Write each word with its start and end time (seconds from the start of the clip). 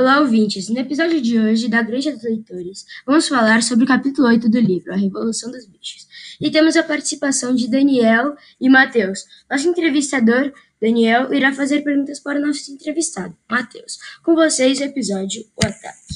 Olá, 0.00 0.20
ouvintes! 0.20 0.68
No 0.68 0.78
episódio 0.78 1.20
de 1.20 1.40
hoje 1.40 1.66
da 1.66 1.82
Granja 1.82 2.12
dos 2.12 2.22
Leitores, 2.22 2.86
vamos 3.04 3.26
falar 3.26 3.64
sobre 3.64 3.84
o 3.84 3.88
capítulo 3.88 4.28
8 4.28 4.48
do 4.48 4.60
livro, 4.60 4.92
A 4.92 4.96
Revolução 4.96 5.50
dos 5.50 5.66
Bichos. 5.66 6.06
E 6.40 6.48
temos 6.52 6.76
a 6.76 6.84
participação 6.84 7.52
de 7.52 7.68
Daniel 7.68 8.36
e 8.60 8.68
Matheus. 8.68 9.24
Nosso 9.50 9.66
entrevistador, 9.66 10.52
Daniel, 10.80 11.34
irá 11.34 11.52
fazer 11.52 11.82
perguntas 11.82 12.20
para 12.20 12.38
o 12.38 12.46
nosso 12.46 12.70
entrevistado, 12.70 13.36
Matheus. 13.50 13.98
Com 14.22 14.36
vocês, 14.36 14.78
o 14.78 14.84
episódio 14.84 15.44
O 15.56 15.66
Ataque. 15.66 16.14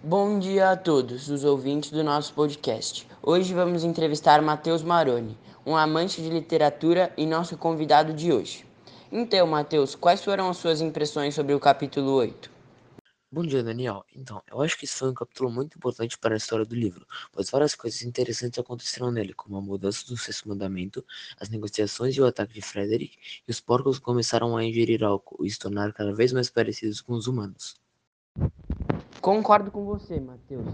Bom 0.00 0.38
dia 0.38 0.70
a 0.70 0.76
todos 0.76 1.28
os 1.28 1.42
ouvintes 1.42 1.90
do 1.90 2.04
nosso 2.04 2.32
podcast. 2.32 3.08
Hoje 3.20 3.52
vamos 3.52 3.82
entrevistar 3.82 4.40
Matheus 4.40 4.84
Maroni, 4.84 5.36
um 5.66 5.76
amante 5.76 6.22
de 6.22 6.28
literatura 6.28 7.12
e 7.16 7.26
nosso 7.26 7.56
convidado 7.56 8.12
de 8.12 8.30
hoje. 8.30 8.67
Então, 9.10 9.46
Matheus, 9.46 9.94
quais 9.94 10.22
foram 10.22 10.50
as 10.50 10.58
suas 10.58 10.82
impressões 10.82 11.34
sobre 11.34 11.54
o 11.54 11.60
capítulo 11.60 12.12
8? 12.12 12.50
Bom 13.32 13.42
dia, 13.42 13.62
Daniel. 13.62 14.04
Então, 14.14 14.42
eu 14.50 14.60
acho 14.60 14.76
que 14.78 14.84
isso 14.84 14.98
foi 14.98 15.10
um 15.10 15.14
capítulo 15.14 15.50
muito 15.50 15.76
importante 15.78 16.18
para 16.18 16.34
a 16.34 16.36
história 16.36 16.64
do 16.64 16.74
livro, 16.74 17.06
pois 17.32 17.48
várias 17.48 17.74
coisas 17.74 18.02
interessantes 18.02 18.58
aconteceram 18.58 19.10
nele, 19.10 19.32
como 19.32 19.56
a 19.56 19.62
mudança 19.62 20.06
do 20.06 20.16
sexto 20.16 20.48
mandamento, 20.48 21.02
as 21.40 21.48
negociações 21.48 22.14
e 22.14 22.20
o 22.20 22.26
ataque 22.26 22.52
de 22.52 22.60
Frederick, 22.60 23.16
e 23.46 23.50
os 23.50 23.60
porcos 23.60 23.98
começaram 23.98 24.56
a 24.56 24.64
ingerir 24.64 25.02
álcool 25.02 25.44
e 25.44 25.50
se 25.50 25.58
tornar 25.58 25.92
cada 25.94 26.14
vez 26.14 26.30
mais 26.32 26.50
parecidos 26.50 27.00
com 27.00 27.14
os 27.14 27.26
humanos. 27.26 27.76
Concordo 29.22 29.70
com 29.70 29.84
você, 29.86 30.20
Matheus. 30.20 30.66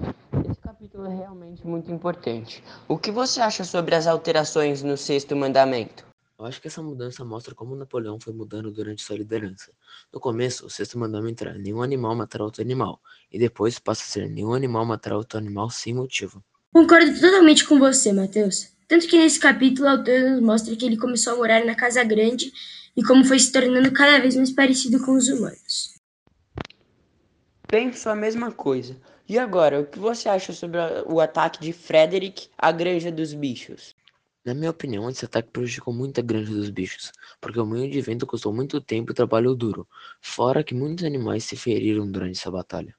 Esse 0.48 0.60
capítulo 0.60 1.06
é 1.06 1.14
realmente 1.14 1.64
muito 1.64 1.90
importante. 1.90 2.62
O 2.88 2.98
que 2.98 3.12
você 3.12 3.40
acha 3.40 3.64
sobre 3.64 3.94
as 3.94 4.08
alterações 4.08 4.82
no 4.82 4.96
sexto 4.96 5.36
mandamento? 5.36 6.13
Eu 6.44 6.48
acho 6.48 6.60
que 6.60 6.68
essa 6.68 6.82
mudança 6.82 7.24
mostra 7.24 7.54
como 7.54 7.74
Napoleão 7.74 8.20
foi 8.20 8.34
mudando 8.34 8.70
durante 8.70 9.02
sua 9.02 9.16
liderança. 9.16 9.72
No 10.12 10.20
começo, 10.20 10.66
o 10.66 10.68
sexto 10.68 10.98
mandamento 10.98 11.42
era 11.42 11.56
nenhum 11.56 11.82
animal 11.82 12.14
matará 12.14 12.44
outro 12.44 12.60
animal, 12.60 13.00
e 13.32 13.38
depois 13.38 13.78
passa 13.78 14.02
a 14.02 14.06
ser 14.06 14.28
nenhum 14.28 14.52
animal 14.52 14.84
matará 14.84 15.16
outro 15.16 15.38
animal 15.38 15.70
sem 15.70 15.94
motivo. 15.94 16.44
Concordo 16.70 17.18
totalmente 17.18 17.64
com 17.66 17.78
você, 17.78 18.12
Matheus. 18.12 18.68
Tanto 18.86 19.08
que 19.08 19.16
nesse 19.16 19.40
capítulo 19.40 19.88
o 19.88 19.90
autor 19.90 20.20
nos 20.20 20.42
mostra 20.42 20.76
que 20.76 20.84
ele 20.84 20.98
começou 20.98 21.32
a 21.32 21.36
morar 21.36 21.64
na 21.64 21.74
casa 21.74 22.04
grande 22.04 22.52
e 22.94 23.02
como 23.02 23.24
foi 23.24 23.38
se 23.38 23.50
tornando 23.50 23.90
cada 23.90 24.20
vez 24.20 24.36
mais 24.36 24.52
parecido 24.52 25.02
com 25.02 25.16
os 25.16 25.28
humanos. 25.28 25.94
Penso 27.66 28.10
a 28.10 28.14
mesma 28.14 28.52
coisa. 28.52 29.00
E 29.26 29.38
agora, 29.38 29.80
o 29.80 29.86
que 29.86 29.98
você 29.98 30.28
acha 30.28 30.52
sobre 30.52 30.78
o 31.06 31.20
ataque 31.20 31.58
de 31.58 31.72
Frederick 31.72 32.48
à 32.58 32.70
Granja 32.70 33.10
dos 33.10 33.32
Bichos? 33.32 33.93
Na 34.44 34.52
minha 34.52 34.70
opinião, 34.70 35.08
esse 35.08 35.24
ataque 35.24 35.48
prejudicou 35.48 35.94
muito 35.94 36.20
a 36.20 36.22
granja 36.22 36.52
dos 36.52 36.68
bichos, 36.68 37.10
porque 37.40 37.58
o 37.58 37.64
moinho 37.64 37.90
de 37.90 38.02
vento 38.02 38.26
custou 38.26 38.52
muito 38.52 38.78
tempo 38.78 39.10
e 39.10 39.14
trabalho 39.14 39.54
duro, 39.54 39.88
fora 40.20 40.62
que 40.62 40.74
muitos 40.74 41.02
animais 41.02 41.44
se 41.44 41.56
feriram 41.56 42.06
durante 42.10 42.38
essa 42.38 42.50
batalha. 42.50 42.94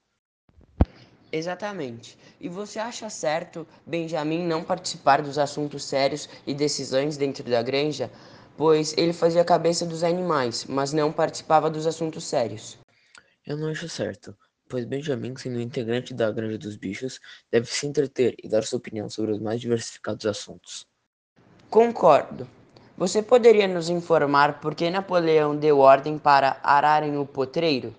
Exatamente. 1.31 2.17
E 2.41 2.49
você 2.49 2.79
acha 2.79 3.11
certo 3.11 3.67
Benjamin 3.85 4.43
não 4.43 4.63
participar 4.63 5.21
dos 5.21 5.37
assuntos 5.37 5.83
sérios 5.83 6.27
e 6.47 6.53
decisões 6.53 7.15
dentro 7.15 7.43
da 7.43 7.61
granja, 7.61 8.09
pois 8.57 8.97
ele 8.97 9.13
fazia 9.13 9.41
a 9.41 9.45
cabeça 9.45 9.85
dos 9.85 10.03
animais, 10.03 10.65
mas 10.65 10.93
não 10.93 11.11
participava 11.11 11.69
dos 11.69 11.85
assuntos 11.85 12.23
sérios? 12.23 12.75
Eu 13.45 13.55
não 13.55 13.69
acho 13.69 13.87
certo, 13.87 14.35
pois 14.67 14.83
Benjamin, 14.83 15.35
sendo 15.37 15.61
integrante 15.61 16.11
da 16.11 16.31
granja 16.31 16.57
dos 16.57 16.75
bichos, 16.75 17.19
deve 17.51 17.67
se 17.67 17.85
entreter 17.85 18.35
e 18.43 18.49
dar 18.49 18.63
sua 18.63 18.79
opinião 18.79 19.07
sobre 19.11 19.31
os 19.31 19.39
mais 19.39 19.61
diversificados 19.61 20.25
assuntos. 20.25 20.87
Concordo. 21.75 22.47
Você 22.97 23.21
poderia 23.21 23.67
nos 23.67 23.89
informar 23.89 24.61
por 24.61 24.73
que 24.73 24.89
Napoleão 24.89 25.53
deu 25.53 25.79
ordem 25.79 26.17
para 26.17 26.57
ararem 26.63 27.17
o 27.17 27.25
potreiro? 27.25 27.93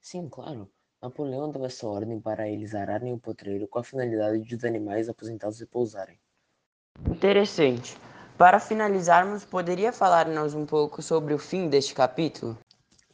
Sim, 0.00 0.28
claro. 0.28 0.68
Napoleão 1.00 1.52
deu 1.52 1.64
essa 1.64 1.86
ordem 1.86 2.20
para 2.20 2.48
eles 2.48 2.74
ararem 2.74 3.12
o 3.12 3.16
potreiro 3.16 3.68
com 3.68 3.78
a 3.78 3.84
finalidade 3.84 4.42
de 4.42 4.56
os 4.56 4.64
animais 4.64 5.08
aposentados 5.08 5.60
repousarem. 5.60 6.18
Interessante. 7.08 7.96
Para 8.36 8.58
finalizarmos, 8.58 9.44
poderia 9.44 9.92
falar-nos 9.92 10.52
um 10.52 10.66
pouco 10.66 11.00
sobre 11.00 11.32
o 11.32 11.38
fim 11.38 11.68
deste 11.68 11.94
capítulo? 11.94 12.58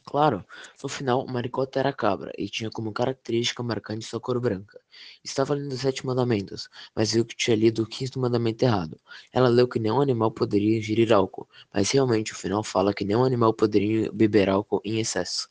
Claro, 0.05 0.43
no 0.81 0.89
final, 0.89 1.25
Maricota 1.27 1.79
era 1.79 1.93
cabra 1.93 2.31
e 2.37 2.49
tinha 2.49 2.69
como 2.69 2.91
característica 2.91 3.61
marcante 3.63 4.05
sua 4.05 4.19
cor 4.19 4.39
branca. 4.39 4.79
Estava 5.23 5.53
lendo 5.53 5.71
os 5.71 5.81
sete 5.81 6.05
mandamentos, 6.05 6.67
mas 6.95 7.13
viu 7.13 7.23
que 7.23 7.35
tinha 7.35 7.55
lido 7.55 7.83
o 7.83 7.87
quinto 7.87 8.19
mandamento 8.19 8.65
errado. 8.65 8.99
Ela 9.31 9.47
leu 9.47 9.67
que 9.67 9.79
nenhum 9.79 10.01
animal 10.01 10.31
poderia 10.31 10.77
ingerir 10.77 11.13
álcool, 11.13 11.47
mas 11.73 11.91
realmente 11.91 12.33
o 12.33 12.35
final 12.35 12.63
fala 12.63 12.93
que 12.93 13.05
nenhum 13.05 13.23
animal 13.23 13.53
poderia 13.53 14.11
beber 14.11 14.49
álcool 14.49 14.81
em 14.83 14.99
excesso. 14.99 15.49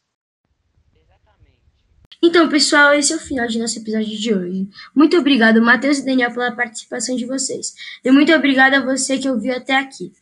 Então, 2.22 2.48
pessoal, 2.50 2.92
esse 2.92 3.14
é 3.14 3.16
o 3.16 3.20
final 3.20 3.46
de 3.46 3.58
nosso 3.58 3.78
episódio 3.78 4.18
de 4.18 4.34
hoje. 4.34 4.68
Muito 4.94 5.16
obrigado, 5.16 5.62
Matheus 5.62 5.98
e 5.98 6.04
Daniel, 6.04 6.30
pela 6.32 6.52
participação 6.52 7.16
de 7.16 7.24
vocês. 7.24 7.74
E 8.04 8.10
muito 8.10 8.30
obrigado 8.34 8.74
a 8.74 8.80
você 8.80 9.16
que 9.16 9.30
ouviu 9.30 9.56
até 9.56 9.78
aqui. 9.78 10.12